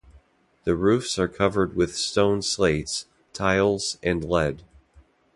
The 0.63 0.73
roofs 0.73 1.19
are 1.19 1.27
covered 1.27 1.75
with 1.75 1.95
stone 1.95 2.41
slates, 2.41 3.05
tiles 3.33 3.99
and 4.01 4.23
lead. 4.27 4.63